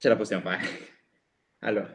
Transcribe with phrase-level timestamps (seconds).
[0.00, 0.64] Ce la possiamo fare.
[1.58, 1.92] Allora,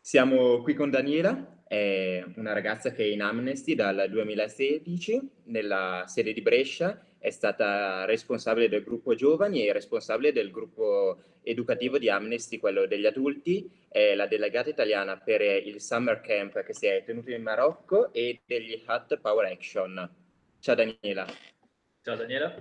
[0.00, 6.32] siamo qui con Daniela, è una ragazza che è in Amnesty dal 2016 nella sede
[6.32, 12.58] di Brescia, è stata responsabile del gruppo giovani e responsabile del gruppo educativo di Amnesty,
[12.58, 17.30] quello degli adulti, è la delegata italiana per il Summer Camp che si è tenuto
[17.32, 20.10] in Marocco e degli Hut Power Action.
[20.58, 21.26] Ciao Daniela.
[22.00, 22.54] Ciao Daniela.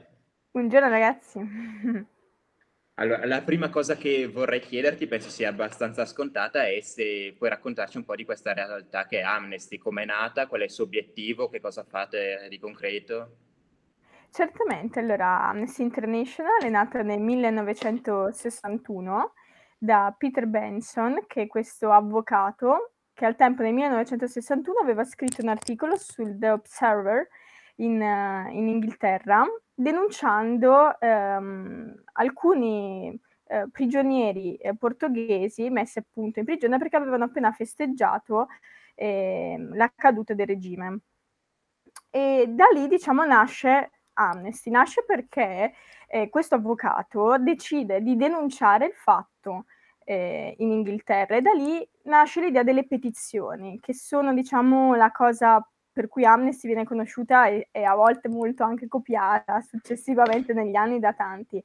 [0.51, 1.39] Buongiorno ragazzi.
[3.01, 7.97] Allora, la prima cosa che vorrei chiederti, penso sia abbastanza scontata, è se puoi raccontarci
[7.97, 10.83] un po' di questa realtà che è Amnesty, come è nata, qual è il suo
[10.83, 13.37] obiettivo, che cosa fate di concreto?
[14.29, 19.33] Certamente, allora Amnesty International è nata nel 1961
[19.79, 25.49] da Peter Benson, che è questo avvocato che al tempo nel 1961 aveva scritto un
[25.49, 27.27] articolo sul The Observer
[27.83, 28.01] in,
[28.51, 37.25] in Inghilterra denunciando ehm, alcuni eh, prigionieri eh, portoghesi messi appunto in prigione perché avevano
[37.25, 38.47] appena festeggiato
[38.95, 40.99] eh, la caduta del regime.
[42.09, 45.73] E da lì, diciamo, nasce Amnesty, nasce perché
[46.07, 49.65] eh, questo avvocato decide di denunciare il fatto
[50.03, 55.65] eh, in Inghilterra e da lì nasce l'idea delle petizioni, che sono, diciamo, la cosa
[55.91, 60.99] per cui Amnesty viene conosciuta e, e, a volte molto anche copiata successivamente negli anni
[60.99, 61.63] da tanti,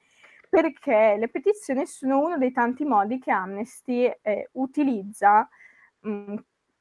[0.48, 5.48] perché le petizioni sono uno dei tanti modi che Amnesty eh, utilizza
[6.00, 6.36] mh, mm,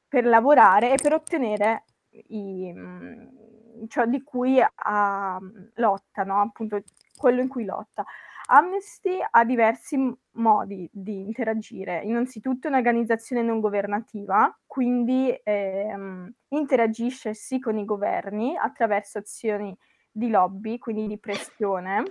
[0.08, 1.84] per lavorare e per ottenere
[2.28, 5.38] i, mh, mm, ciò di cui ha,
[5.74, 6.40] lotta, no?
[6.40, 6.82] appunto
[7.16, 8.04] quello in cui lotta.
[8.46, 9.98] Amnesty ha diversi
[10.32, 12.02] modi di interagire.
[12.02, 19.76] Innanzitutto è un'organizzazione non governativa, quindi ehm, interagisce sì con i governi attraverso azioni
[20.10, 22.02] di lobby, quindi di pressione,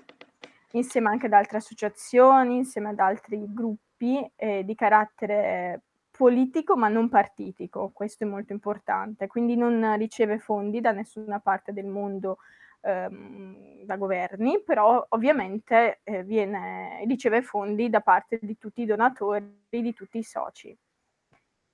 [0.71, 5.81] insieme anche ad altre associazioni, insieme ad altri gruppi eh, di carattere
[6.15, 11.73] politico ma non partitico, questo è molto importante, quindi non riceve fondi da nessuna parte
[11.73, 12.37] del mondo
[12.85, 19.65] ehm, da governi, però ovviamente eh, viene, riceve fondi da parte di tutti i donatori,
[19.69, 20.77] di tutti i soci.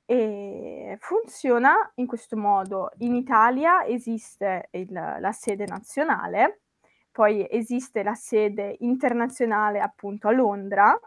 [0.05, 2.91] E funziona in questo modo.
[2.99, 6.61] In Italia esiste il, la sede nazionale,
[7.11, 10.97] poi esiste la sede internazionale appunto a Londra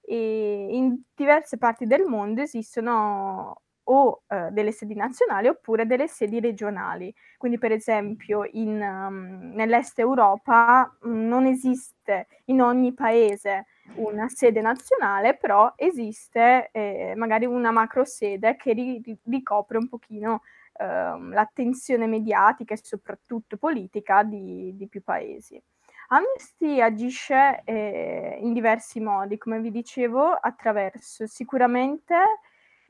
[0.00, 6.40] e in diverse parti del mondo esistono o eh, delle sedi nazionali oppure delle sedi
[6.40, 7.14] regionali.
[7.36, 14.28] Quindi per esempio in, um, nell'est Europa mh, mm, non esiste in ogni paese una
[14.28, 20.42] sede nazionale, però esiste eh, magari una macro sede che ri- ricopre un pochino
[20.76, 25.60] eh, l'attenzione mediatica e soprattutto politica di, di più paesi.
[26.08, 32.14] Amnesty agisce eh, in diversi modi, come vi dicevo, attraverso sicuramente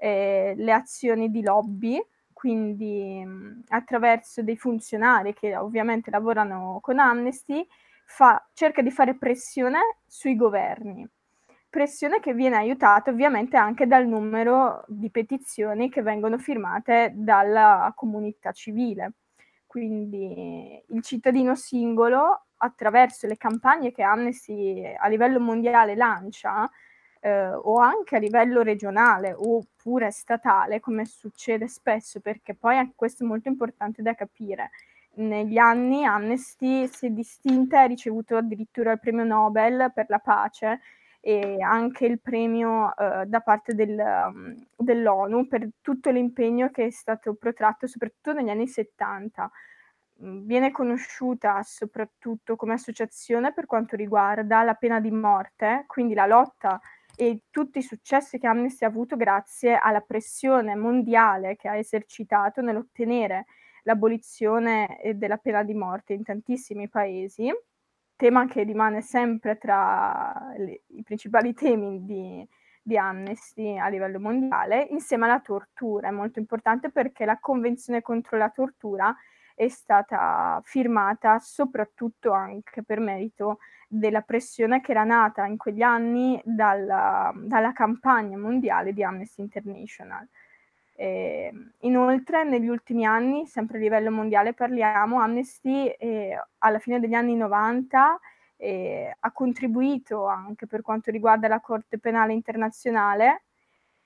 [0.05, 1.99] eh, le azioni di lobby,
[2.31, 7.67] quindi mh, attraverso dei funzionari che ovviamente lavorano con Amnesty,
[8.05, 11.09] fa, cerca di fare pressione sui governi.
[11.71, 18.53] Pressione che viene aiutata ovviamente anche dal numero di petizioni che vengono firmate dalla comunità
[18.53, 19.13] civile.
[19.67, 26.71] Quindi il cittadino singolo, attraverso le campagne che Amnesty a livello mondiale lancia,
[27.25, 33.27] eh, o anche a livello regionale oppure statale, come succede spesso, perché poi questo è
[33.27, 34.71] molto importante da capire.
[35.15, 40.19] Negli anni Amnesty si è distinta e ha ricevuto addirittura il premio Nobel per la
[40.19, 40.81] pace
[41.21, 46.91] e anche il premio eh, da parte del, um, dell'ONU per tutto l'impegno che è
[46.91, 49.51] stato protratto soprattutto negli anni 70
[50.23, 56.27] mm, viene conosciuta soprattutto come associazione per quanto riguarda la pena di morte, quindi la
[56.27, 56.79] lotta
[57.17, 62.61] e tutti i successi che Amnesty ha avuto grazie alla pressione mondiale che ha esercitato
[62.61, 63.47] nell'ottenere
[63.85, 67.51] l'abolizione eh, della pena di morte in tantissimi paesi,
[68.17, 72.47] tema che rimane sempre tra le, i principali temi di,
[72.83, 76.09] di Amnesty a livello mondiale, insieme alla tortura.
[76.09, 79.15] È molto importante perché la Convenzione contro la tortura
[79.55, 83.59] è stata firmata soprattutto anche per merito
[83.99, 90.27] della pressione che era nata in quegli anni dalla, dalla campagna mondiale di Amnesty International.
[90.97, 97.15] Eh, inoltre, negli ultimi anni, sempre a livello mondiale parliamo, Amnesty eh, alla fine degli
[97.15, 98.19] anni 90
[98.57, 103.45] eh, ha contribuito anche per quanto riguarda la Corte Penale Internazionale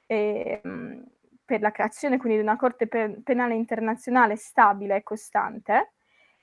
[0.07, 1.05] ehm,
[1.45, 5.93] per la creazione quindi di una Corte Penale Internazionale stabile e costante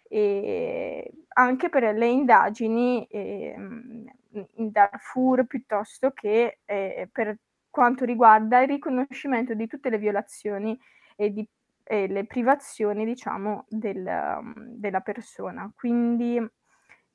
[0.08, 7.38] e anche per le indagini eh, in Darfur piuttosto che eh, per
[7.70, 10.80] quanto riguarda il riconoscimento di tutte le violazioni
[11.16, 11.48] e, di,
[11.84, 15.70] e le privazioni, diciamo, del, della persona.
[15.76, 16.42] Quindi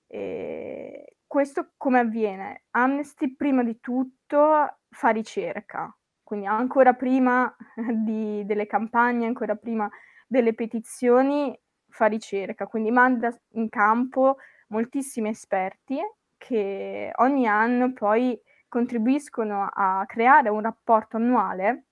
[0.07, 2.65] eh, questo come avviene?
[2.73, 7.55] Amnesty prima di tutto fa ricerca, quindi ancora prima
[8.05, 9.89] di, delle campagne, ancora prima
[10.27, 11.59] delle petizioni,
[11.91, 14.37] fa ricerca, quindi manda in campo
[14.69, 15.99] moltissimi esperti
[16.37, 18.39] che ogni anno poi
[18.69, 21.85] contribuiscono a creare un rapporto annuale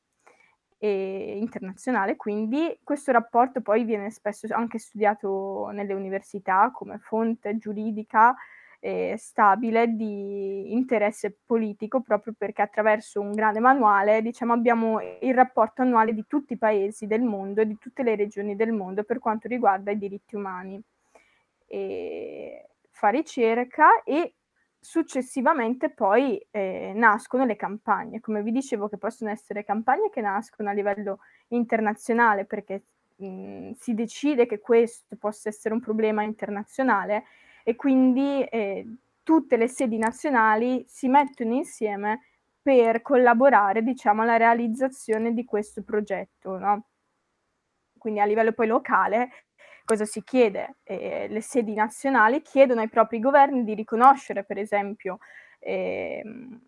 [0.78, 8.34] e internazionale, quindi questo rapporto poi viene spesso anche studiato nelle università come fonte giuridica
[8.80, 15.82] eh, stabile di interesse politico proprio perché attraverso un grande manuale diciamo abbiamo il rapporto
[15.82, 19.18] annuale di tutti i paesi del mondo e di tutte le regioni del mondo per
[19.18, 20.80] quanto riguarda i diritti umani.
[21.66, 24.34] E fa ricerca e
[24.80, 30.68] successivamente poi eh, nascono le campagne, come vi dicevo che possono essere campagne che nascono
[30.70, 32.84] a livello internazionale perché
[33.16, 37.24] mh, si decide che questo possa essere un problema internazionale
[37.68, 42.22] e quindi eh, tutte le sedi nazionali si mettono insieme
[42.62, 46.56] per collaborare diciamo alla realizzazione di questo progetto.
[46.56, 46.86] No?
[47.98, 49.44] Quindi a livello poi locale
[49.84, 50.76] cosa si chiede?
[50.82, 55.18] Eh, le sedi nazionali chiedono ai propri governi di riconoscere, per esempio,
[55.58, 56.22] eh,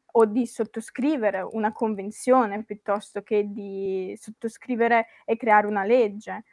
[0.04, 6.44] o di sottoscrivere una convenzione piuttosto che di sottoscrivere e creare una legge.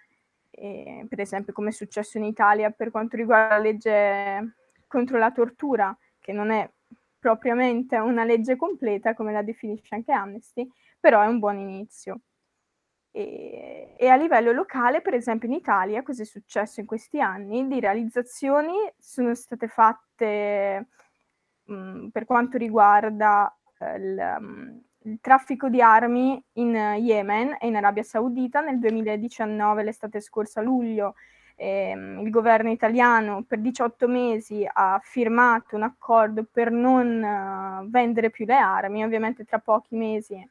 [0.60, 4.56] Eh, per esempio, come è successo in Italia per quanto riguarda la legge
[4.88, 6.68] contro la tortura, che non è
[7.20, 10.68] propriamente una legge completa, come la definisce anche Amnesty,
[11.00, 12.22] però è un buon inizio.
[13.12, 17.68] E, e, a livello locale, per esempio in Italia, cosa è successo in questi anni?
[17.68, 20.88] Di realizzazioni sono state fatte
[21.66, 27.76] mh, mhmm, per quanto riguarda eh, um, il, traffico di armi in Yemen e in
[27.76, 31.16] Arabia Saudita nel 2019, l'estate scorsa, a luglio.
[31.56, 38.30] Eh, il governo italiano per 18 mesi ha firmato un accordo per non uh, vendere
[38.30, 40.48] più le armi, ovviamente tra pochi mesi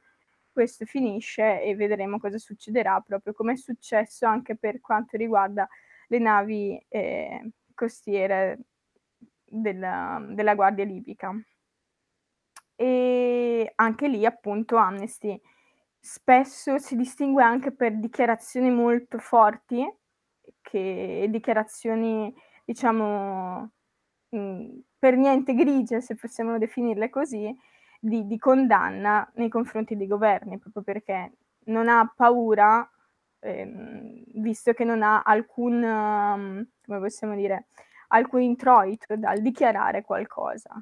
[0.56, 5.68] questo finisce e vedremo cosa succederà, proprio come è successo anche per quanto riguarda
[6.08, 8.60] le navi eh, costiere
[9.44, 11.38] della, della Guardia Libica.
[12.76, 15.40] E anche lì appunto Amnesty
[15.98, 19.84] spesso si distingue anche per dichiarazioni molto forti,
[20.62, 22.32] che dichiarazioni
[22.64, 23.70] diciamo
[24.28, 27.54] mh, mm, per niente grigie, se possiamo definirle così,
[28.00, 31.32] di, di condanna nei confronti dei governi, proprio perché
[31.66, 32.88] non ha paura,
[33.40, 37.66] ehm, visto che non ha alcun, um, come possiamo dire,
[38.08, 40.80] alcun introito dal dichiarare qualcosa.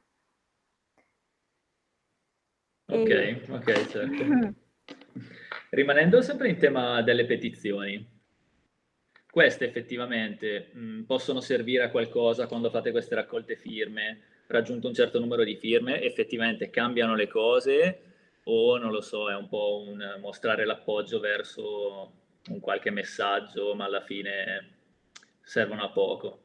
[2.86, 3.42] Ok, e...
[3.48, 4.54] ok, certo.
[5.70, 8.06] Rimanendo sempre in tema delle petizioni,
[9.31, 14.32] queste effettivamente mh, possono servire a qualcosa quando fate queste raccolte firme?
[14.46, 18.00] raggiunto un certo numero di firme, effettivamente cambiano le cose
[18.44, 22.12] o non lo so, è un po' un mostrare l'appoggio verso
[22.48, 24.76] un qualche messaggio, ma alla fine
[25.42, 26.44] servono a poco.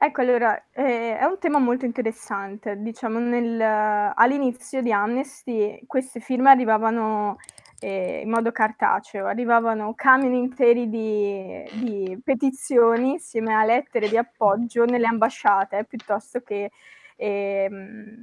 [0.00, 2.80] Ecco, allora, eh, è un tema molto interessante.
[2.80, 7.36] Diciamo, nel, all'inizio di Amnesty queste firme arrivavano
[7.80, 14.84] eh, in modo cartaceo, arrivavano camion interi di, di, petizioni insieme a lettere di appoggio
[14.84, 16.70] nelle ambasciate piuttosto che
[17.16, 17.68] eh,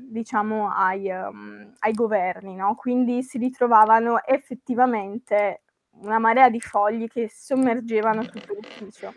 [0.09, 2.75] diciamo ai, um, ai governi, no?
[2.75, 5.63] quindi si ritrovavano effettivamente
[6.01, 9.13] una marea di fogli che sommergevano tutto l'ufficio.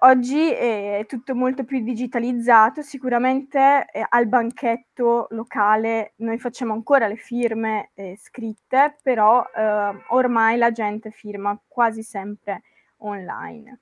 [0.00, 7.16] Oggi è tutto molto più digitalizzato, sicuramente eh, al banchetto locale noi facciamo ancora le
[7.16, 12.62] firme eh, scritte, però eh, ormai la gente firma quasi sempre
[12.98, 13.80] online.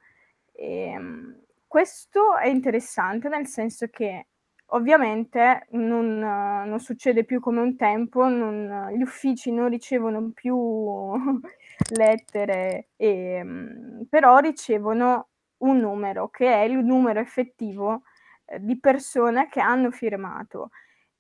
[0.53, 4.29] E, ehm, questo è interessante nel senso che
[4.69, 11.13] ovviamente non, non succede più come un tempo, non, gli uffici non ricevono più
[11.95, 18.03] lettere, e, ehm, però ricevono un numero che è il numero effettivo
[18.45, 20.71] eh, di persone che hanno firmato.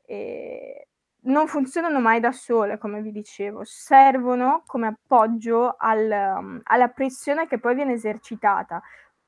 [0.05, 0.89] E
[1.27, 7.47] non funzionano mai da sole, come vi dicevo, servono come appoggio al, um, alla pressione
[7.47, 8.81] che poi viene esercitata.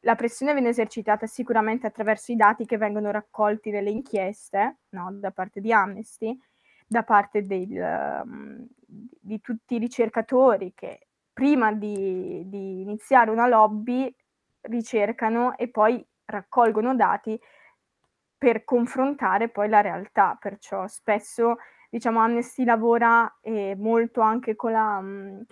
[0.02, 5.32] La pressione viene esercitata sicuramente attraverso i dati che vengono raccolti nelle inchieste no, da
[5.32, 6.38] parte di Amnesty,
[6.86, 14.14] da parte del, um, di tutti i ricercatori che prima di, di iniziare una lobby
[14.68, 17.38] ricercano e poi raccolgono dati
[18.36, 21.56] per confrontare poi la realtà, perciò spesso
[21.90, 25.46] diciamo Amnesty lavora eh, molto anche con la, mh,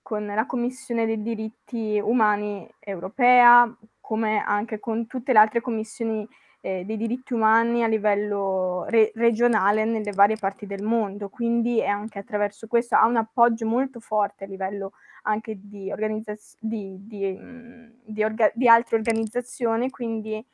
[0.00, 6.26] con la Commissione dei diritti umani europea, come anche con tutte le altre commissioni
[6.62, 11.28] eh, dei diritti umani a livello re- regionale nelle varie parti del mondo.
[11.28, 16.56] Quindi è anche attraverso questo ha un appoggio molto forte a livello anche di, organizzaz-
[16.60, 17.38] di, di,
[18.04, 20.44] di, orga- di altre organizzazioni, quindi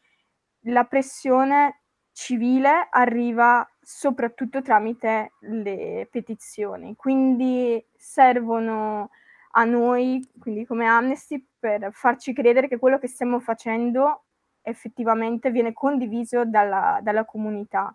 [0.63, 1.83] la pressione
[2.13, 9.11] civile arriva soprattutto tramite le petizioni, quindi servono
[9.53, 14.25] a noi, quindi come Amnesty, per farci credere che quello che stiamo facendo
[14.63, 17.95] effettivamente viene condiviso dalla, dalla comunità.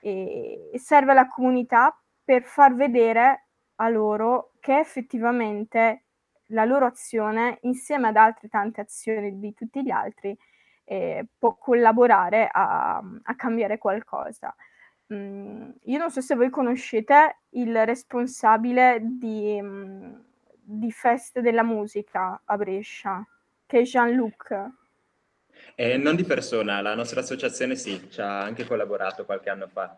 [0.00, 6.04] E, e serve alla comunità per far vedere a loro che effettivamente
[6.46, 10.36] la loro azione, insieme ad altre tante azioni di tutti gli altri,
[10.84, 14.54] eh, può collaborare a, a cambiare qualcosa.
[15.12, 19.60] Mm, io non so se voi conoscete il responsabile di,
[20.60, 23.24] di Feste della Musica a Brescia,
[23.66, 24.68] che è Jean-Luc.
[25.74, 29.96] Eh, non di persona, la nostra associazione sì, ci ha anche collaborato qualche anno fa.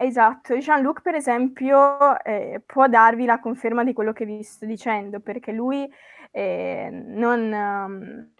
[0.00, 5.18] Esatto, Jean-Luc per esempio eh, può darvi la conferma di quello che vi sto dicendo,
[5.18, 5.90] perché lui
[6.30, 8.32] eh, non, um,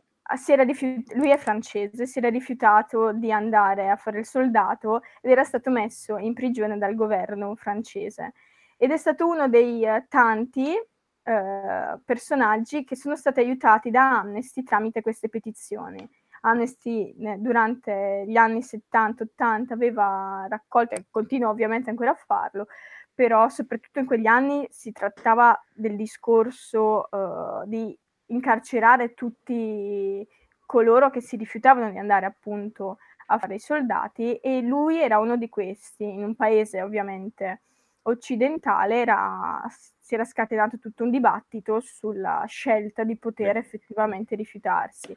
[0.64, 5.42] rifiut- lui è francese, si era rifiutato di andare a fare il soldato ed era
[5.42, 8.34] stato messo in prigione dal governo francese.
[8.76, 14.62] Ed è stato uno dei uh, tanti uh, personaggi che sono stati aiutati da Amnesty
[14.62, 16.08] tramite queste petizioni.
[16.42, 22.66] Amnesty durante gli anni 70-80 aveva raccolto, e continua ovviamente ancora a farlo,
[23.14, 30.26] però soprattutto in quegli anni si trattava del discorso uh, di incarcerare tutti
[30.64, 35.36] coloro che si rifiutavano di andare appunto a fare i soldati e lui era uno
[35.36, 37.62] di questi, in un paese ovviamente
[38.02, 45.16] occidentale era, si era scatenato tutto un dibattito sulla scelta di poter effettivamente rifiutarsi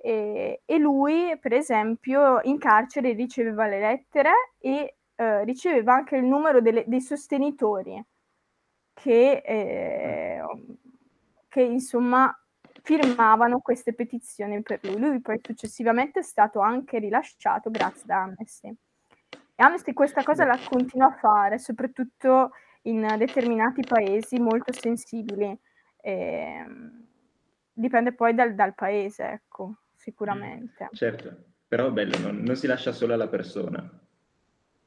[0.00, 6.24] e, e, lui, per esempio, in carcere riceveva le lettere e eh, riceveva anche il
[6.24, 8.02] numero delle, dei sostenitori
[8.94, 10.42] che, eh,
[11.48, 12.32] che, insomma,
[12.82, 14.98] firmavano queste petizioni per lui.
[14.98, 18.68] Lui poi successivamente è stato anche rilasciato grazie da Amnesty.
[18.68, 22.52] E Amnesty questa cosa la continua a fare, soprattutto
[22.82, 25.58] in determinati paesi molto sensibili.
[26.00, 26.64] Eh,
[27.72, 29.74] dipende poi dal, dal paese, ecco
[30.08, 30.88] sicuramente.
[30.92, 31.36] Certo,
[31.66, 33.78] però bello, non, non si lascia solo alla persona.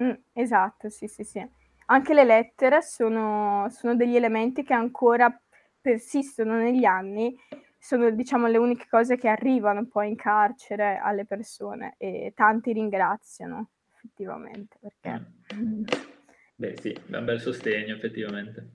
[0.03, 1.45] Mm, esatto, sì, sì, sì.
[1.85, 5.39] Anche le lettere sono, sono degli elementi che ancora
[5.79, 7.35] persistono negli anni,
[7.77, 13.69] sono diciamo le uniche cose che arrivano poi in carcere alle persone e tanti ringraziano
[13.95, 15.25] effettivamente perché...
[15.55, 15.83] Mm.
[16.55, 18.69] Beh sì, è un bel sostegno effettivamente.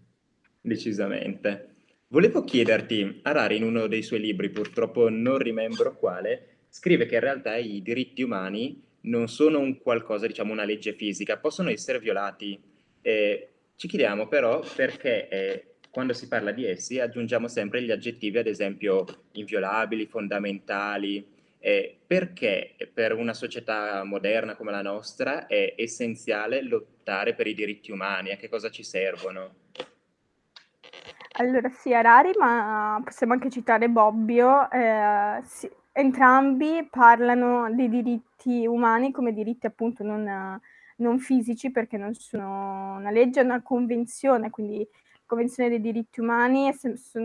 [0.61, 1.76] Decisamente.
[2.09, 7.21] Volevo chiederti, Harari in uno dei suoi libri, purtroppo non rimembro quale, scrive che in
[7.21, 12.63] realtà i diritti umani non sono un qualcosa, diciamo una legge fisica, possono essere violati.
[13.03, 18.39] Eh, ci chiediamo però perché eh, quando si parla di essi aggiungiamo sempre gli aggettivi,
[18.39, 21.27] ad esempio inviolabili, fondamentali,
[21.59, 27.91] eh, perché per una società moderna come la nostra è essenziale lottare per i diritti
[27.91, 29.65] umani, a che cosa ci servono?
[31.39, 39.11] Allora sì, Harari, ma possiamo anche citare Bobbio, eh, sì, entrambi parlano dei diritti umani
[39.13, 40.59] come diritti appunto non,
[40.97, 46.21] non fisici perché non sono una legge, è una convenzione, quindi la Convenzione dei diritti
[46.21, 46.73] umani è,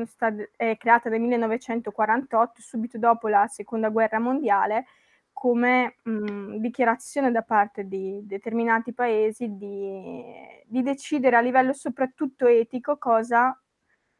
[0.05, 4.85] state, è creata nel 1948, subito dopo la Seconda Guerra Mondiale,
[5.31, 10.21] come mh, dichiarazione da parte di determinati paesi di,
[10.65, 13.55] di decidere a livello soprattutto etico cosa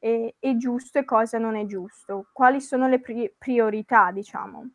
[0.01, 4.71] è, è giusto e cosa non è giusto, quali sono le pri- priorità, diciamo.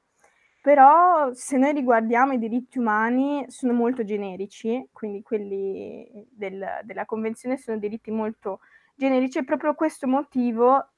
[0.63, 7.57] Però se noi riguardiamo i diritti umani sono molto generici, quindi quelli del, della Convenzione
[7.57, 8.61] sono diritti molto
[8.95, 10.91] generici e proprio questo motivo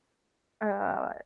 [0.59, 1.25] eh,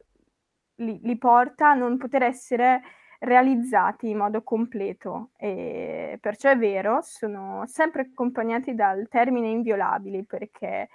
[0.76, 2.82] li, li, porta a non poter essere
[3.21, 10.88] realizzati in modo completo e perciò è vero, sono sempre accompagnati dal termine inviolabili perché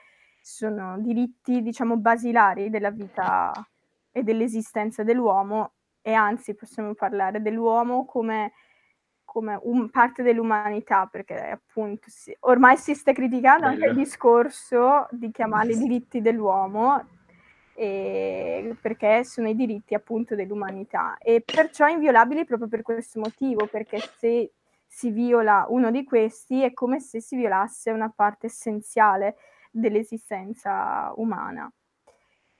[0.47, 3.51] sono diritti, diciamo, basilari della vita
[4.09, 8.53] e dell'esistenza dell'uomo e anzi possiamo parlare dell'uomo come,
[9.25, 13.73] come un, parte dell'umanità, perché appunto si, ormai si sta criticando Bello.
[13.73, 17.05] anche il discorso di chiamarli diritti dell'uomo
[17.75, 23.99] eh, perché sono i diritti appunto dell'umanità e perciò inviolabili proprio per questo motivo, perché
[24.17, 24.53] se
[24.85, 29.35] si viola uno di questi è come se si violasse una parte essenziale
[29.71, 31.71] dell'esistenza umana.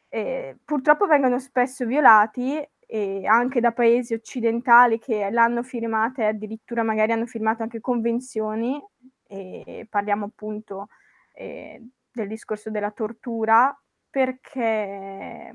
[0.09, 6.83] Eh, purtroppo vengono spesso violati eh, anche da paesi occidentali che l'hanno firmata e addirittura
[6.83, 8.81] magari hanno firmato anche convenzioni,
[9.27, 10.87] eh, parliamo appunto
[11.33, 13.77] eh, del discorso della tortura,
[14.09, 15.53] perché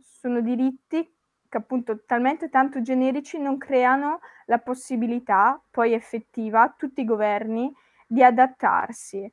[0.00, 1.14] sono diritti
[1.48, 7.72] che appunto talmente tanto generici non creano la possibilità poi effettiva a tutti i governi
[8.06, 9.30] di adattarsi.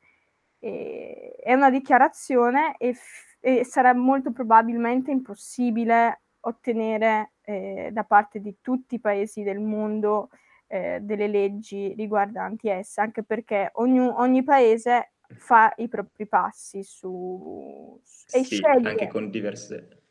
[0.66, 8.40] E, è una dichiarazione e, f- e, sarà molto probabilmente impossibile ottenere eh, da parte
[8.40, 10.30] di tutti i paesi del mondo
[10.66, 18.00] eh, delle leggi riguardanti essa, anche perché ogni, ogni paese fa i propri passi su,
[18.04, 18.90] su e sì, sceglie.
[18.90, 20.02] anche con diverse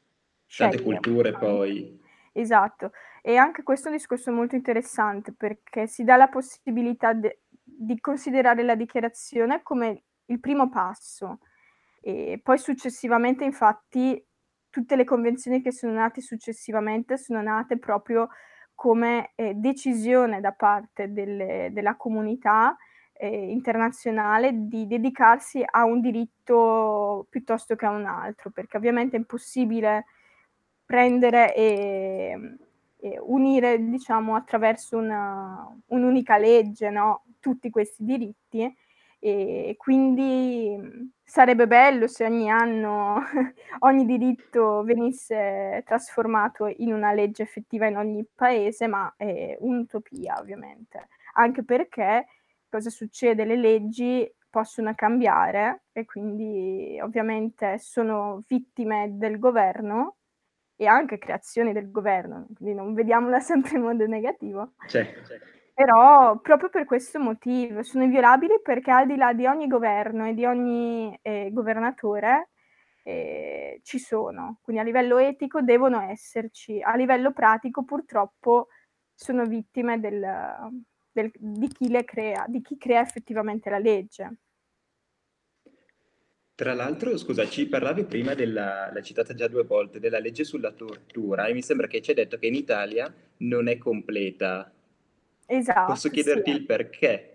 [0.57, 2.01] tante culture poi.
[2.31, 2.93] Esatto,
[3.23, 7.99] e anche questo è un discorso molto interessante perché si dà la possibilità de- di
[7.99, 11.38] considerare la dichiarazione come il primo passo
[12.00, 14.23] e poi successivamente infatti
[14.69, 18.28] tutte le convenzioni che sono nate successivamente sono nate proprio
[18.75, 22.76] come eh, decisione da parte delle, della comunità
[23.12, 29.21] eh, internazionale di dedicarsi a un diritto piuttosto che a un altro, perché ovviamente è
[29.21, 30.07] impossibile
[30.85, 32.57] prendere e,
[32.99, 37.25] e unire, diciamo, attraverso una, un'unica legge, no?
[37.38, 38.76] tutti questi diritti
[39.25, 40.78] e quindi
[41.25, 43.23] sarebbe bello se ogni anno
[43.81, 51.09] ogni diritto venisse trasformato in una legge effettiva in ogni paese, ma è un'utopia ovviamente,
[51.37, 52.26] anche perché
[52.69, 53.47] cosa succede?
[53.47, 60.16] Le leggi possono cambiare e quindi ovviamente sono vittime del governo
[60.76, 64.75] e anche creazioni del governo, quindi non vediamola sempre in modo negativo.
[64.87, 65.63] Certo, certo.
[65.75, 70.33] Però proprio per questo motivo sono inviolabili perché al di là di ogni governo e
[70.33, 72.50] di ogni eh, governatore
[73.02, 78.68] eh, ci sono, quindi a livello etico devono esserci, a livello pratico purtroppo
[79.12, 80.25] sono vittime del,
[81.11, 84.37] del, di chi le crea, di chi crea effettivamente la legge.
[86.55, 90.70] Tra l'altro, scusa, ci parlavi prima della, l'hai citata già due volte, della legge sulla
[90.70, 94.72] tortura e mi sembra che ci hai detto che in Italia non è completa.
[95.46, 95.92] Esatto.
[95.92, 96.57] Posso chiederti sì.
[96.57, 97.30] il perché?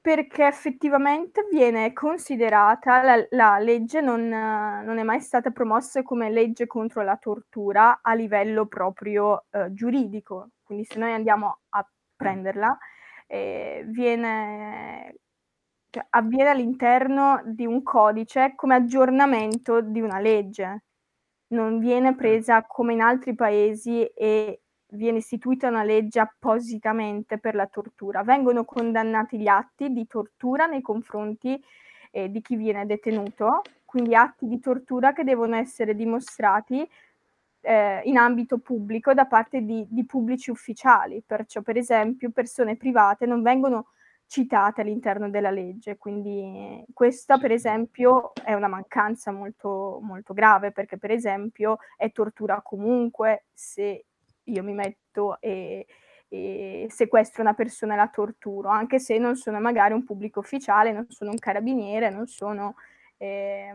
[0.00, 6.66] Perché effettivamente viene considerata, la, la legge non, non, è mai stata promossa come legge
[6.66, 10.50] contro la tortura a livello proprio eh, giuridico.
[10.62, 12.78] Quindi se noi andiamo a prenderla,
[13.26, 15.16] eh, viene
[15.90, 20.84] cioè, avviene all'interno di un codice come aggiornamento di una legge.
[21.48, 24.62] Non viene presa come in altri paesi e
[24.96, 28.22] viene istituita una legge appositamente per la tortura.
[28.22, 31.62] Vengono condannati gli atti di tortura nei confronti
[32.10, 36.88] eh, di chi viene detenuto, quindi atti di tortura che devono essere dimostrati
[37.60, 41.22] eh, in ambito pubblico da parte di, di pubblici ufficiali.
[41.24, 43.88] Perciò, per esempio, persone private non vengono
[44.26, 45.96] citate all'interno della legge.
[45.96, 52.60] Quindi questa, per esempio, è una mancanza molto, molto grave, perché per esempio è tortura
[52.62, 54.04] comunque se
[54.46, 55.86] io mi metto e,
[56.28, 60.92] e sequestro una persona e la torturo, anche se non sono magari un pubblico ufficiale,
[60.92, 62.74] non sono un carabiniere, non sono
[63.16, 63.70] eh,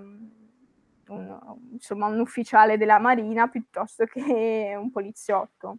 [1.07, 1.39] un,
[1.71, 5.77] insomma un ufficiale della Marina piuttosto che un poliziotto.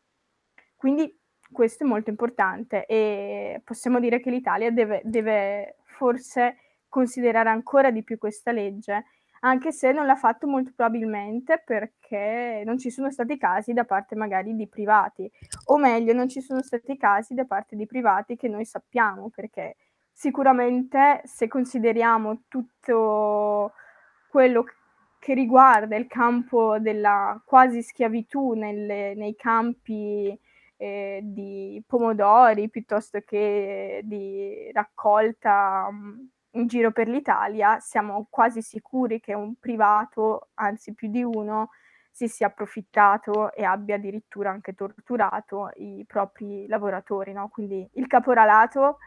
[0.76, 1.18] Quindi
[1.50, 6.57] questo è molto importante e possiamo dire che l'Italia deve, deve forse
[6.88, 9.05] considerare ancora di più questa legge,
[9.44, 14.14] anche se non l'ha fatto molto probabilmente perché non ci sono stati casi da parte
[14.14, 15.31] magari di privati,
[15.66, 19.76] o meglio, non ci sono stati casi da parte di privati che noi sappiamo, perché
[20.12, 23.72] sicuramente se consideriamo tutto
[24.28, 24.64] quello
[25.18, 30.38] che riguarda il campo della quasi schiavitù nelle, nei campi
[30.76, 39.20] eh, di pomodori piuttosto che di raccolta um, in giro per l'Italia, siamo quasi sicuri
[39.20, 41.70] che un privato, anzi più di uno,
[42.10, 47.32] si sia approfittato e abbia addirittura anche torturato i propri lavoratori.
[47.32, 47.48] No?
[47.48, 48.98] Quindi il caporalato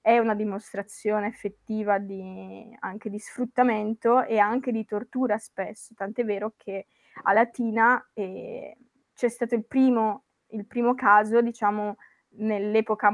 [0.00, 6.54] è una dimostrazione effettiva di, anche di sfruttamento e anche di tortura spesso, tant'è vero
[6.56, 6.86] che
[7.24, 8.76] a Latina eh,
[9.14, 11.96] c'è stato il primo il primo caso, diciamo,
[12.36, 13.10] nell'epoca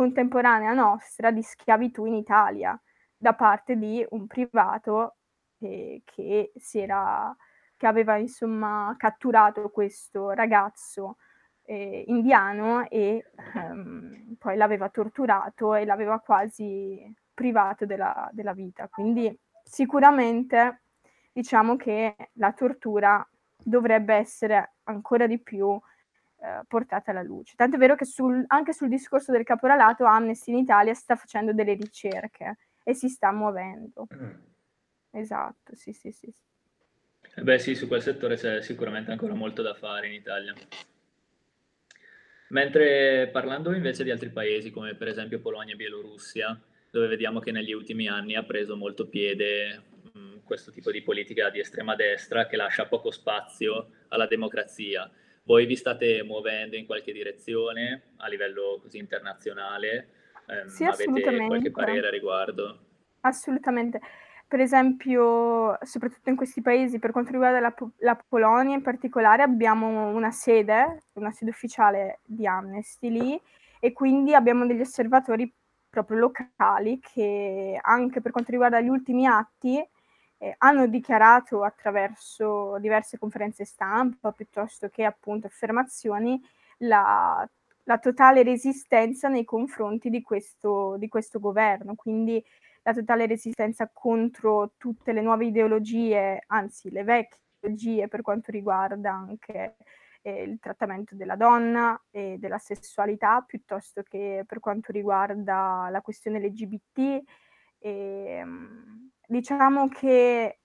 [0.00, 2.80] contemporanea nostra di schiavitù in Italia
[3.14, 5.16] da parte di un privato
[5.58, 7.36] eh, che era
[7.76, 11.18] che aveva insomma catturato questo ragazzo
[11.64, 18.88] eh, indiano e ehm, poi l'aveva torturato e l'aveva quasi privato della, della vita.
[18.88, 20.84] Quindi sicuramente
[21.30, 23.26] diciamo che la tortura
[23.62, 25.78] dovrebbe essere ancora di più
[26.42, 27.54] eh, portata alla luce.
[27.56, 31.52] Tanto è vero che sul, anche sul discorso del caporalato Amnesty in Italia sta facendo
[31.52, 34.06] delle ricerche e si sta muovendo.
[34.14, 34.30] Mm.
[35.10, 36.32] Esatto, sì, sì, sì.
[37.34, 40.54] Eh beh sì, su quel settore c'è sicuramente ancora molto da fare in Italia.
[42.48, 47.52] Mentre parlando invece di altri paesi come per esempio Polonia e Bielorussia, dove vediamo che
[47.52, 52.46] negli ultimi anni ha preso molto piede mh, questo tipo di politica di estrema destra
[52.46, 55.08] che lascia poco spazio alla democrazia.
[55.42, 60.10] Voi vi state muovendo in qualche direzione a livello così internazionale?
[60.46, 62.78] Eh, sì, avete qualche parere a riguardo?
[63.20, 64.00] Assolutamente.
[64.46, 70.08] Per esempio, soprattutto in questi paesi, per quanto riguarda la, la Polonia in particolare, abbiamo
[70.08, 73.40] una sede, una sede ufficiale di Amnesty lì
[73.78, 75.52] e quindi abbiamo degli osservatori
[75.88, 79.84] proprio locali che anche per quanto riguarda gli ultimi atti
[80.42, 86.40] eh, hanno dichiarato attraverso diverse conferenze stampa piuttosto che appunto affermazioni
[86.78, 87.46] la,
[87.84, 91.94] la totale resistenza nei confronti di questo, di questo governo.
[91.94, 92.42] Quindi
[92.82, 99.12] la totale resistenza contro tutte le nuove ideologie, anzi le vecchie ideologie per quanto riguarda
[99.12, 99.76] anche
[100.22, 106.40] eh, il trattamento della donna e della sessualità, piuttosto che per quanto riguarda la questione
[106.40, 107.22] LGBT.
[107.80, 107.90] E,
[108.38, 110.58] ehm, diciamo che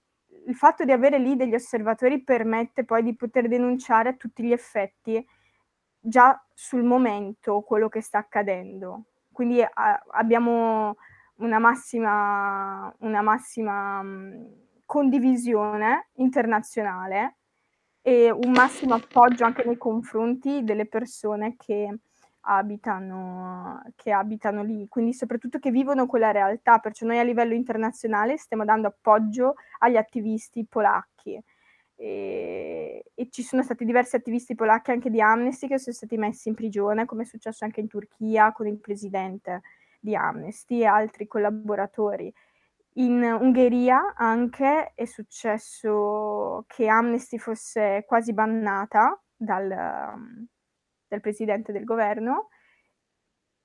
[0.47, 4.51] il fatto di avere lì degli osservatori permette poi di poter denunciare a tutti gli
[4.51, 5.25] effetti
[5.99, 9.05] già sul momento quello che sta accadendo.
[9.31, 10.97] Quindi a, abbiamo
[11.37, 14.47] una massima, una massima mh,
[14.85, 17.37] condivisione internazionale
[18.01, 21.97] e un massimo appoggio anche nei confronti delle persone che
[22.45, 28.37] abitano, che abitano lì, quindi soprattutto che vivono quella realtà, perciò noi a livello internazionale
[28.37, 31.41] stiamo dando appoggio agli attivisti polacchi.
[31.97, 36.49] E, e, ci sono stati diversi attivisti polacchi anche di Amnesty che sono stati messi
[36.49, 39.61] in prigione, come è successo anche in Turchia con il presidente
[39.99, 42.31] di Amnesty e altri collaboratori.
[42.97, 50.47] In Ungheria anche è successo che Amnesty fosse quasi bannata dal,
[51.15, 52.49] dal presidente del governo,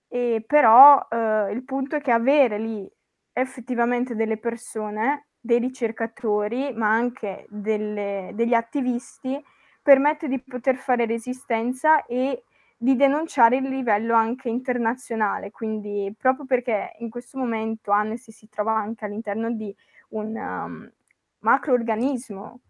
[0.08, 2.90] e però eh, il punto è che avere lì
[3.32, 9.42] effettivamente delle persone, dei ricercatori, ma anche delle, degli attivisti,
[9.82, 12.44] permette di poter fare resistenza e
[12.76, 18.74] di denunciare il livello anche internazionale, quindi proprio perché in questo momento Amnesty si trova
[18.74, 19.74] anche all'interno di
[20.10, 20.92] un um,
[21.40, 22.60] macroorganismo,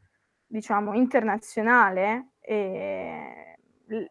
[0.47, 3.59] diciamo, internazionale, e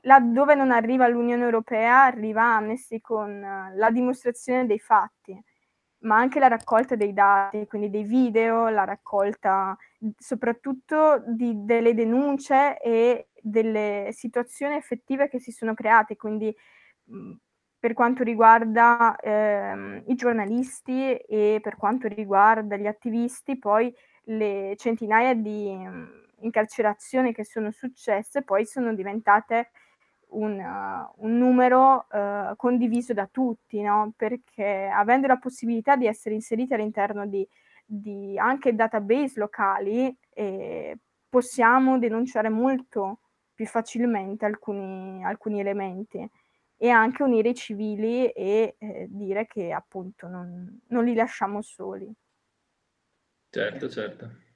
[0.02, 5.39] laddove non arriva l'Unione Europea, arriva Amnesty con uh, la dimostrazione dei fatti,
[6.00, 9.78] ma anche la raccolta dei dati, quindi dei video, la raccolta
[10.18, 16.56] soprattutto di, delle denunce e delle situazioni effettive che si sono create, quindi
[17.06, 17.32] mh,
[17.80, 23.94] per quanto riguarda ehm, i giornalisti e per quanto riguarda gli attivisti, poi
[24.26, 29.71] le centinaia di mh, incarcerazioni che sono successe poi sono diventate
[30.30, 34.13] un, uh, un numero uh, condiviso da tutti, no?
[34.15, 37.47] perché avendo la possibilità di essere inseriti all'interno di,
[37.86, 40.97] di anche database locali, eh,
[41.28, 43.21] possiamo denunciare molto
[43.54, 46.28] più facilmente alcuni, alcuni elementi
[46.82, 52.10] e anche unire i civili e eh, dire che appunto non, non, li lasciamo soli.
[53.49, 54.47] Certo, certo.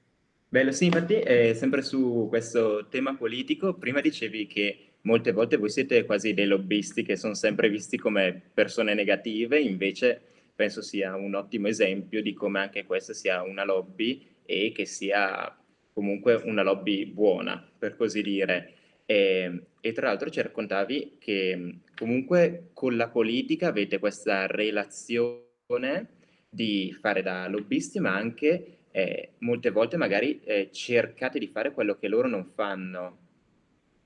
[0.54, 5.68] Bello, sì, infatti eh, sempre su questo tema politico, prima dicevi che molte volte voi
[5.68, 10.20] siete quasi dei lobbisti che sono sempre visti come persone negative, invece
[10.54, 15.58] penso sia un ottimo esempio di come anche questa sia una lobby e che sia
[15.92, 18.74] comunque una lobby buona, per così dire.
[19.06, 26.10] E, ehm, e, tra l'altro ci raccontavi che comunque con la politica avete questa relazione
[26.48, 31.96] di fare da lobbisti, ma anche eh, molte volte magari eh, cercate di fare quello
[31.96, 33.18] che loro non fanno.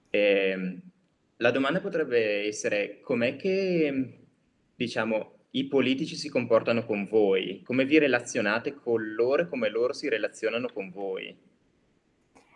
[0.09, 0.81] E, ehm,
[1.37, 4.21] la domanda potrebbe essere com'è che,
[4.75, 7.61] diciamo, i politici si comportano con voi?
[7.65, 11.37] Come vi relazionate con loro e come loro si relazionano con voi?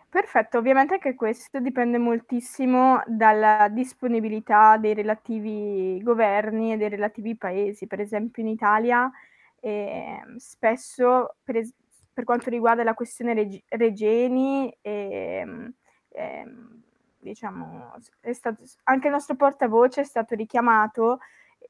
[0.09, 7.85] Perfetto, ovviamente anche questo dipende moltissimo dalla disponibilità dei relativi governi e dei relativi paesi.
[7.85, 9.11] Per esempio in Italia
[9.59, 11.73] eh, spesso, es-
[12.13, 15.73] per quanto riguarda la questione Reg- Regeni, ehm,
[16.09, 16.81] ehm,
[17.17, 17.93] diciamo,
[18.31, 21.19] stato, anche il nostro portavoce è stato richiamato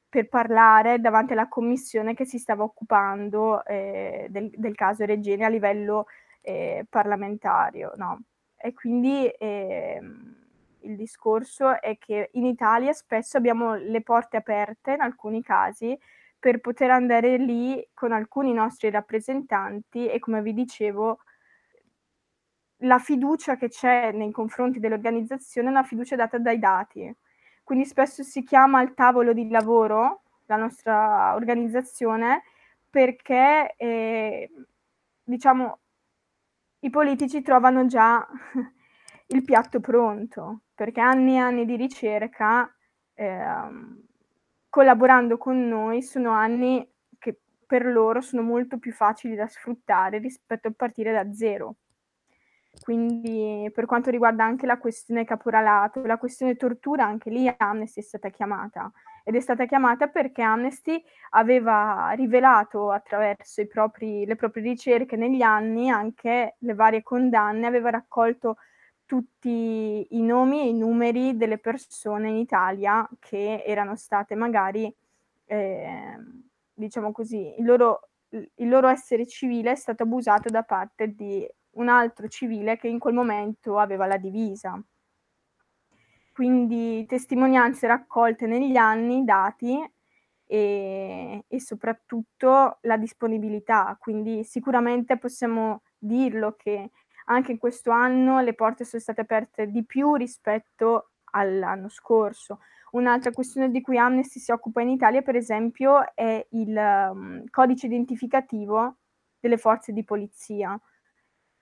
[0.09, 5.49] per parlare davanti alla commissione che si stava occupando eh, del, del, caso Regeni a
[5.49, 6.07] livello
[6.41, 7.93] eh, parlamentario.
[7.95, 8.21] No?
[8.57, 9.99] E quindi eh,
[10.81, 15.97] il discorso è che in Italia spesso abbiamo le porte aperte in alcuni casi
[16.43, 21.19] per poter andare lì con alcuni nostri rappresentanti e come vi dicevo
[22.79, 27.15] la fiducia che c'è nei confronti dell'organizzazione è una fiducia data dai dati.
[27.63, 32.43] Quindi spesso si chiama al tavolo di lavoro la nostra organizzazione
[32.89, 34.51] perché eh,
[35.23, 35.79] diciamo
[36.79, 38.27] i politici trovano già
[39.27, 42.69] il piatto pronto, perché anni e anni di ricerca
[43.13, 44.01] eh,
[44.73, 46.83] collaborando con noi sono anni
[47.19, 51.75] che per loro sono molto più facili da sfruttare rispetto a partire da zero.
[52.81, 58.03] Quindi per quanto riguarda anche la questione caporalato, la questione tortura, anche lì Amnesty è
[58.03, 58.91] stata chiamata
[59.23, 65.91] ed è stata chiamata perché Amnesty aveva rivelato attraverso propri, le proprie ricerche negli anni
[65.91, 68.57] anche le varie condanne, aveva raccolto
[69.13, 74.91] tutti i nomi e i numeri delle persone in Italia che erano state magari,
[75.45, 76.17] eh,
[76.73, 81.89] diciamo così, il loro, il loro essere civile è stato abusato da parte di un
[81.89, 84.83] altro civile che in quel momento aveva la divisa.
[86.31, 89.79] Quindi testimonianze raccolte negli anni, dati
[90.47, 93.95] e, e soprattutto la disponibilità.
[93.99, 96.89] Quindi sicuramente possiamo dirlo che
[97.25, 102.59] anche in questo anno le porte sono state aperte di più rispetto all'anno scorso.
[102.91, 107.87] Un'altra questione di cui Amnesty si occupa in Italia, per esempio, è il um, codice
[107.87, 108.97] identificativo
[109.39, 110.79] delle forze di polizia.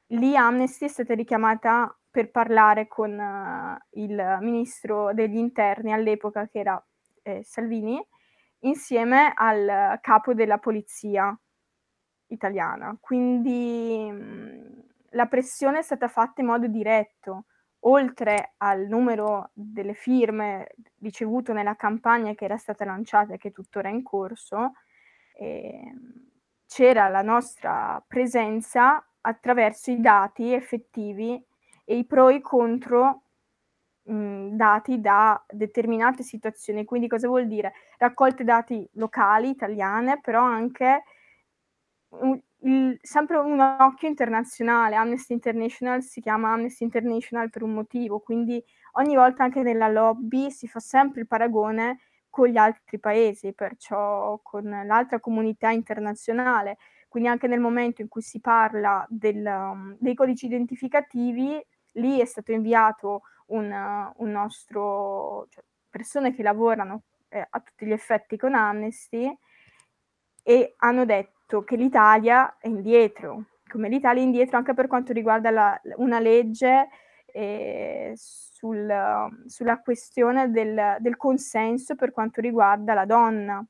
[0.07, 6.59] Lì Amnesty è stata richiamata per parlare con uh, il ministro degli interni all'epoca, che
[6.59, 6.85] era
[7.23, 8.05] eh, Salvini,
[8.59, 11.33] insieme al capo della polizia
[12.27, 12.97] italiana.
[12.99, 14.79] Quindi mh, mm,
[15.11, 17.45] la pressione è stata fatta in modo diretto,
[17.83, 23.89] oltre al numero delle firme ricevuto nella campagna che era stata lanciata e che tuttora
[23.89, 24.73] è in corso,
[25.33, 25.93] eh,
[26.67, 31.43] c'era la nostra presenza attraverso i dati effettivi
[31.85, 33.23] e i pro e i contro
[34.03, 36.85] mh, dati da determinate situazioni.
[36.85, 37.73] Quindi cosa vuol dire?
[37.97, 41.03] Raccolte dati locali, italiane, però anche
[42.61, 44.95] il, sempre un occhio internazionale.
[44.95, 50.51] Amnesty International si chiama Amnesty International per un motivo, quindi ogni volta anche nella lobby
[50.51, 56.77] si fa sempre il paragone con gli altri paesi, perciò con l'altra comunità internazionale.
[57.07, 61.61] Quindi anche nel momento in cui si parla del, um, dei codici identificativi,
[61.93, 67.85] lì è stato inviato un, uh, un nostro, cioè, persone che lavorano eh, a tutti
[67.85, 69.29] gli effetti con Amnesty
[70.41, 75.11] e hanno detto detto che l'Italia è indietro, come l'Italia è indietro anche per quanto
[75.11, 76.87] riguarda la, una legge
[77.25, 78.89] eh, sul,
[79.45, 83.63] sulla questione del, del, consenso per quanto riguarda la donna,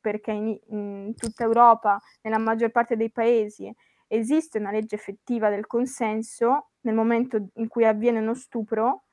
[0.00, 3.72] perché in, in tutta Europa, nella maggior parte dei paesi,
[4.08, 9.04] esiste una legge effettiva del consenso nel momento in cui avviene uno stupro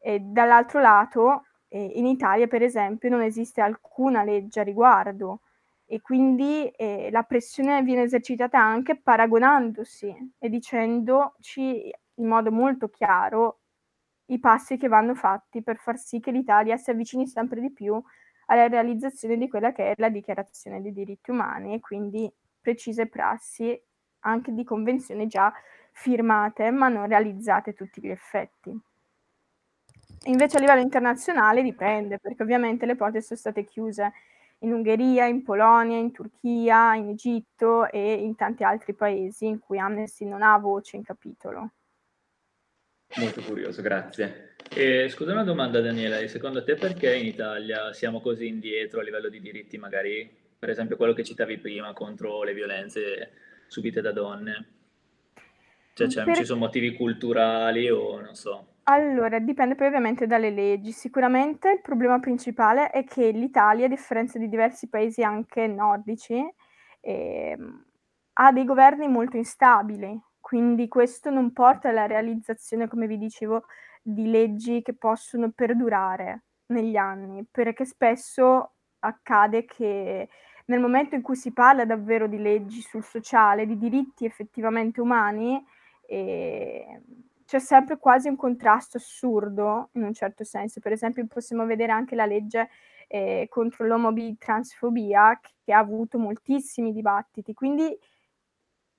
[0.00, 5.40] e dall'altro lato eh, in Italia per esempio non esiste alcuna legge a riguardo
[5.86, 13.60] e quindi eh, la pressione viene esercitata anche paragonandosi e dicendoci in modo molto chiaro
[14.26, 18.02] i passi che vanno fatti per far sì che l'Italia si avvicini sempre di più
[18.46, 23.78] alla realizzazione di quella che è la dichiarazione dei diritti umani e quindi precise prassi
[24.20, 25.52] anche di convenzioni già
[25.92, 28.76] firmate ma non realizzate a tutti gli effetti.
[30.26, 34.12] Invece a livello internazionale dipende perché ovviamente le porte sono state chiuse
[34.58, 39.78] in Ungheria, in Polonia, in Turchia, in Egitto e in tanti altri paesi in cui
[39.78, 41.72] Amnesty non ha voce in capitolo.
[43.16, 44.54] Molto curioso, grazie.
[44.74, 49.28] E, scusa una domanda Daniela, secondo te perché in Italia siamo così indietro a livello
[49.28, 53.32] di diritti, magari per esempio quello che citavi prima contro le violenze
[53.68, 54.68] subite da donne?
[55.92, 56.36] Cioè, cioè per...
[56.36, 58.73] ci sono motivi culturali o non so?
[58.86, 60.92] Allora, dipende poi ovviamente dalle leggi.
[60.92, 66.34] Sicuramente il problema principale è che l'Italia, a differenza di diversi paesi anche nordici,
[67.00, 67.84] ehm,
[68.34, 73.64] ha dei governi molto instabili, quindi questo non porta alla realizzazione, come vi dicevo,
[74.02, 80.28] di leggi che possono perdurare negli anni, perché spesso accade che
[80.66, 85.62] nel momento in cui si parla davvero di leggi sul sociale, di diritti effettivamente umani,
[86.06, 87.00] eh,
[87.44, 90.80] c'è sempre quasi un contrasto assurdo in un certo senso.
[90.80, 92.68] Per esempio possiamo vedere anche la legge
[93.08, 97.96] eh, contro l'omobi-transfobia che ha avuto moltissimi dibattiti, quindi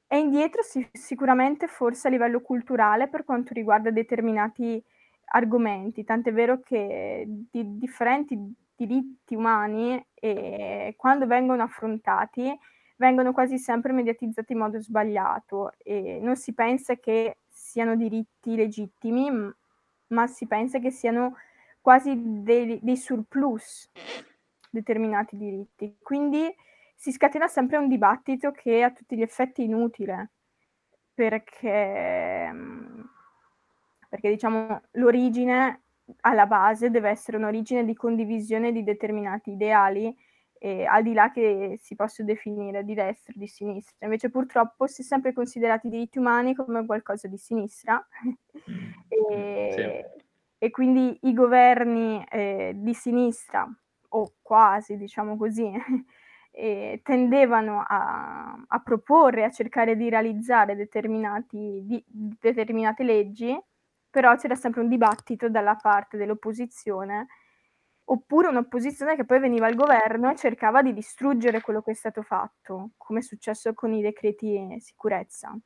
[0.07, 4.83] è indietro sì, sicuramente forse a livello culturale per quanto riguarda determinati
[5.27, 8.37] argomenti, tant'è vero che di differenti
[8.75, 12.55] diritti umani eh, quando vengono affrontati
[12.97, 15.71] vengono quasi sempre mediatizzati in modo sbagliato.
[15.77, 17.37] E non si pensa che
[17.75, 19.29] siano diritti legittimi,
[20.07, 21.35] ma si pensa che siano
[21.81, 23.91] quasi dei, dei surplus
[24.69, 25.97] determinati diritti.
[26.01, 26.47] Quindi
[26.95, 30.29] si scatena sempre un dibattito che è a tutti gli effetti inutile,
[31.13, 32.49] perché,
[34.07, 35.81] perché diciamo l'origine
[36.21, 40.15] alla base deve essere un'origine di condivisione di determinati ideali,
[40.59, 44.05] eh, al di là che si possa definire di destra o di sinistra.
[44.05, 48.05] Invece purtroppo si è sempre considerati i diritti umani come qualcosa di sinistra
[48.69, 50.23] mm, e, sì.
[50.57, 53.67] e, quindi i governi eh, di sinistra,
[54.09, 55.69] o quasi diciamo così,
[56.51, 63.57] eh, tendevano a, a, proporre, a cercare di realizzare determinati, di, determinate leggi,
[64.09, 67.27] però c'era sempre un dibattito dalla parte dell'opposizione,
[68.05, 72.21] oppure un'opposizione che poi veniva al governo e cercava di distruggere quello che è stato
[72.21, 75.57] fatto, come è successo con i decreti sicurezza.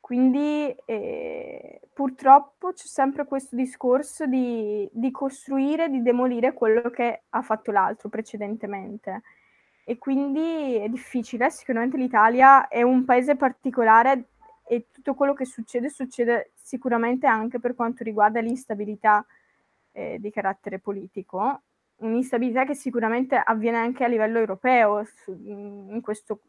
[0.00, 7.42] Quindi eh, purtroppo c'è sempre questo discorso di, di costruire, di demolire quello che ha
[7.42, 9.22] fatto l'altro precedentemente
[9.84, 11.50] e quindi è difficile.
[11.50, 14.28] Sicuramente l'Italia è un paese particolare
[14.68, 19.24] e tutto quello che succede succede sicuramente anche per quanto riguarda l'instabilità
[19.96, 21.62] eh, di carattere politico,
[21.96, 26.40] un'instabilità che sicuramente avviene anche a livello europeo su, in questo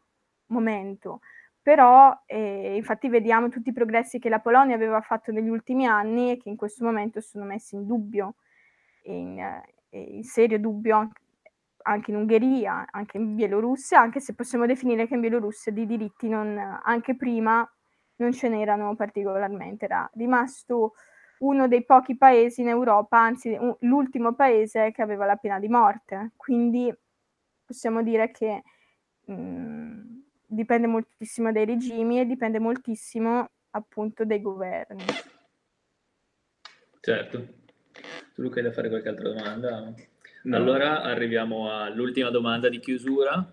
[0.48, 1.20] momento.
[1.62, 6.30] Però eh, infatti vediamo tutti i progressi che la Polonia aveva fatto negli ultimi anni
[6.30, 8.34] e che in questo momento sono messi in dubbio,
[9.04, 11.10] in, eh, in serio dubbio
[11.82, 16.28] anche in Ungheria, anche in Bielorussia, anche se possiamo definire che in Bielorussia di diritti
[16.28, 17.66] non, anche prima
[18.16, 20.92] non ce n'erano particolarmente, era rimasto
[21.38, 25.68] uno dei pochi paesi in Europa, anzi un, l'ultimo paese che aveva la pena di
[25.68, 26.92] morte, quindi
[27.64, 28.62] possiamo dire che
[29.26, 35.04] mh, mm, dipende moltissimo dai regimi e dipende moltissimo appunto dai governi.
[37.00, 37.38] Certo.
[38.34, 39.92] Tu Luca hai da fare qualche altra domanda?
[40.42, 40.56] No.
[40.56, 43.52] Allora arriviamo all'ultima domanda di chiusura.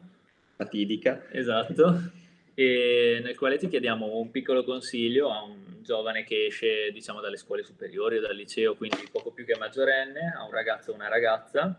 [0.56, 1.26] Fatidica.
[1.32, 2.24] Esatto.
[2.58, 7.38] E nel quale ti chiediamo un piccolo consiglio a un giovane che esce diciamo dalle
[7.38, 11.10] scuole superiori o dal liceo, quindi poco più che maggiorenne, a un ragazzo o una
[11.10, 11.78] ragazza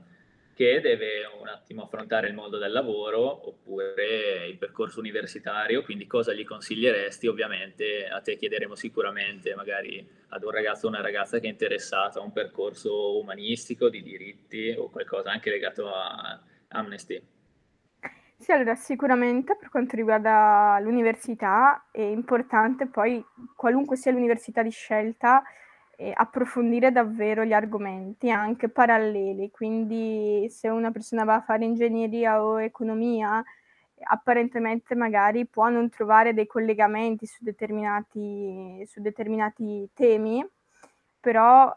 [0.54, 6.32] che deve un attimo affrontare il mondo del lavoro oppure il percorso universitario, quindi cosa
[6.32, 7.26] gli consiglieresti?
[7.26, 12.20] Ovviamente a te chiederemo sicuramente magari ad un ragazzo o una ragazza che è interessato
[12.20, 17.22] a un percorso umanistico, di diritti o qualcosa anche legato a Amnesty.
[18.38, 23.24] Sì, allora sicuramente per quanto riguarda l'università è importante poi,
[23.56, 25.42] qualunque sia l'università di scelta,
[25.96, 32.42] eh, approfondire davvero gli argomenti anche paralleli, quindi se una persona va a fare ingegneria
[32.44, 33.42] o economia,
[34.08, 40.46] apparentemente magari può non trovare dei collegamenti su determinati, su determinati temi,
[41.20, 41.74] però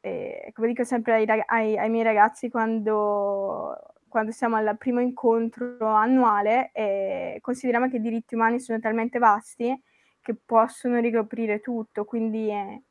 [0.00, 3.74] eh, come dico sempre ai, ai, ai miei ragazzi quando,
[4.14, 9.76] quando, siamo al primo incontro annuale, eh, consideriamo che i diritti umani sono talmente vasti
[10.20, 12.82] che possono ricoprire tutto, quindi eh,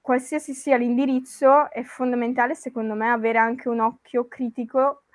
[0.00, 5.06] qualsiasi sia l'indirizzo, è fondamentale secondo me avere anche un occhio critico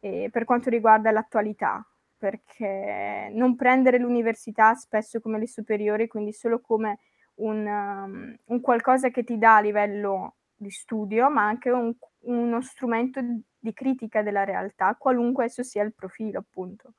[0.00, 1.86] eh, per quanto riguarda l'attualità,
[2.18, 6.98] perché non prendere l'università spesso come le superiori, quindi solo come
[7.34, 11.94] un, um, un qualcosa che ti dà a livello di studio, ma anche un,
[12.26, 13.20] uno strumento
[13.66, 16.94] di critica della realtà, qualunque esso sia il profilo, appunto.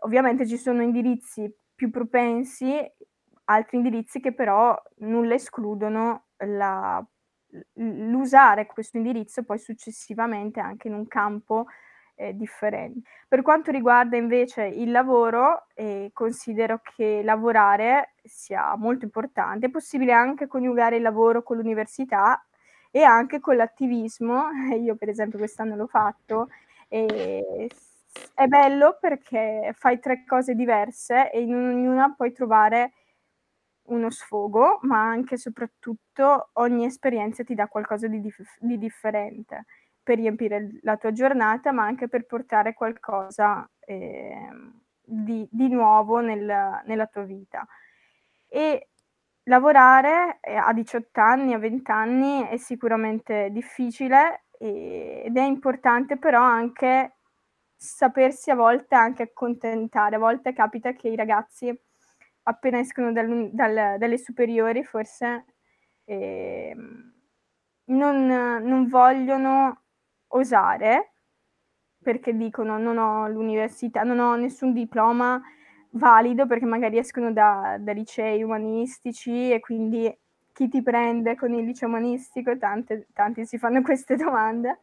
[0.00, 2.74] Ovviamente ci sono indirizzi più propensi,
[3.44, 7.04] altri indirizzi che però nulla escludono la,
[7.74, 11.66] l'usare questo indirizzo poi successivamente anche in un campo
[12.14, 13.08] eh, differente.
[13.28, 20.12] Per quanto riguarda invece il lavoro, eh, considero che lavorare sia molto importante, è possibile
[20.12, 22.42] anche coniugare il lavoro con l'università
[22.96, 26.48] e anche con l'attivismo, io per esempio quest'anno l'ho fatto,
[26.86, 32.92] è bello perché fai tre cose diverse e in ognuna puoi trovare
[33.88, 39.64] uno sfogo, ma anche e soprattutto ogni esperienza ti dà qualcosa di, dif- di differente.
[40.00, 44.50] per riempire la tua giornata, ma anche per portare qualcosa eh,
[45.00, 47.66] di, di, nuovo nel, nella tua vita.
[48.48, 48.90] E
[49.44, 56.40] lavorare eh, a 18 anni, a 20 anni è sicuramente difficile ed è importante però
[56.40, 57.16] anche
[57.76, 60.16] sapersi a volte anche accontentare.
[60.16, 61.76] A volte capita che i ragazzi
[62.44, 65.44] appena escono dal, dal, dalle superiori forse
[66.04, 66.74] eh,
[67.86, 69.82] non, non vogliono
[70.28, 71.14] osare
[72.02, 75.40] perché dicono non ho l'università, non ho nessun diploma
[75.94, 80.12] valido perché magari escono da, da licei umanistici e quindi
[80.52, 82.56] chi ti prende con il liceo umanistico?
[82.56, 84.78] Tante, tanti si fanno queste domande,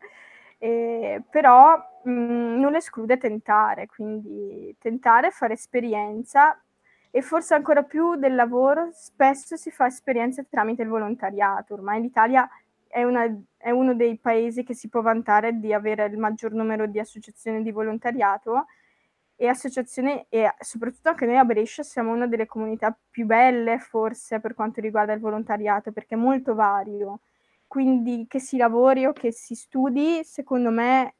[0.57, 6.59] eh, però mh, non esclude tentare, quindi tentare, fare esperienza
[7.09, 11.73] e forse ancora più del lavoro, spesso si fa esperienza tramite il volontariato.
[11.73, 12.49] Ormai l'Italia
[12.87, 13.25] è, una,
[13.57, 17.63] è, uno dei paesi che si può vantare di avere il maggior numero di associazioni
[17.63, 18.65] di volontariato
[19.41, 24.39] e associazioni e soprattutto anche noi a Brescia siamo una delle comunità più belle forse
[24.39, 27.21] per quanto riguarda il volontariato perché è molto vario.
[27.65, 31.15] Quindi che si lavori o che si studi, secondo me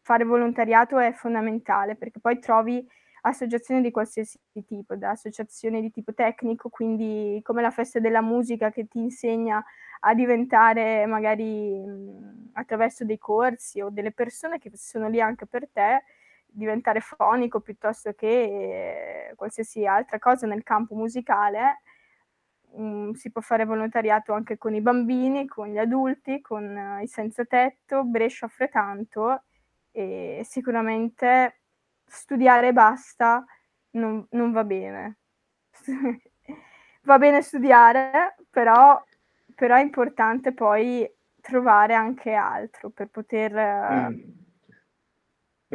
[0.00, 2.82] fare volontariato è fondamentale perché poi trovi
[3.22, 8.70] associazioni di qualsiasi tipo, da associazioni di tipo tecnico, quindi come la festa della musica
[8.70, 9.62] che ti insegna
[10.00, 15.68] a diventare magari mh, attraverso dei corsi o delle persone che sono lì anche per
[15.70, 16.04] te,
[16.52, 21.82] diventare fonico piuttosto che eh, qualsiasi altra cosa nel campo musicale.
[22.72, 27.06] Um, si può fare volontariato anche con i bambini, con gli adulti, con uh, i
[27.06, 28.04] senza tetto.
[28.04, 29.42] Brescia offre tanto
[29.90, 31.60] e sicuramente
[32.06, 33.44] studiare basta
[33.92, 35.18] non, non va bene.
[37.02, 39.02] va bene studiare, però,
[39.54, 41.08] però, è importante poi
[41.40, 44.39] trovare anche altro per poter mm.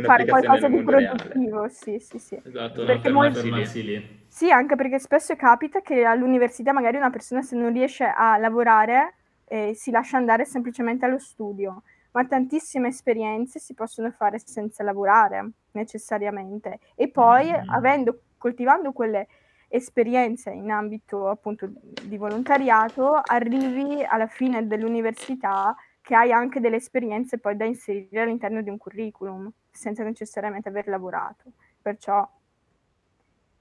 [0.02, 1.58] Fare qualcosa di produttivo.
[1.58, 1.70] Reale.
[1.70, 2.42] Sì, sì, sì.
[2.44, 3.52] Esatto, perché molti...
[3.52, 4.24] lì.
[4.28, 9.16] Sì, anche perché spesso capita che all'università magari una persona se non riesce a lavorare
[9.46, 11.84] eh, si lascia andare semplicemente allo studio
[12.16, 17.70] ma tantissime esperienze si possono fare senza lavorare necessariamente e poi mm.
[17.70, 19.28] avendo, coltivando quelle
[19.68, 21.70] esperienze in ambito appunto
[22.04, 28.62] di volontariato arrivi alla fine dell'università che hai anche delle esperienze poi da inserire all'interno
[28.62, 31.52] di un curriculum senza necessariamente aver lavorato
[31.82, 32.28] perciò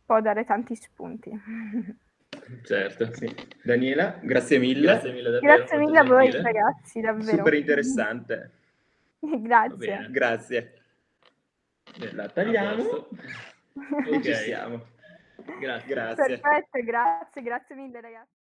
[0.07, 1.31] può dare tanti spunti
[2.63, 3.13] Certo.
[3.15, 3.35] Sì.
[3.63, 4.83] Daniela, grazie mille.
[4.83, 7.37] Grazie mille, davvero, grazie mille a voi ragazzi, davvero.
[7.39, 8.51] Super interessante.
[9.21, 10.07] grazie.
[10.11, 10.73] Grazie.
[12.13, 14.23] La tagliamo e okay.
[14.23, 14.85] ci siamo.
[15.59, 15.89] Grazie.
[15.89, 16.39] grazie.
[16.39, 18.44] Perfetto, grazie, grazie mille ragazzi.